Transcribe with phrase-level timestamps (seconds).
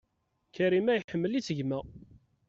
[0.55, 1.79] Karima iḥemmel-itt gma.